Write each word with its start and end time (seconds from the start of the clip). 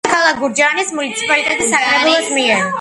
მიღებულია 0.03 0.13
ქალაქ 0.19 0.39
გურჯაანის 0.43 0.93
მუნიციპალიტეტის 1.01 1.73
საკრებულოს 1.77 2.35
მიერ. 2.41 2.69